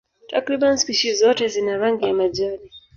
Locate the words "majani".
2.13-2.71